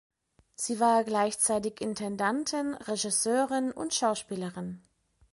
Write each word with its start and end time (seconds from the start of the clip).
Sie 0.55 0.79
war 0.79 1.03
gleichzeitig 1.03 1.79
Intendantin, 1.79 2.73
Regisseurin 2.73 3.71
und 3.71 3.93
Schauspielerin. 3.93 4.81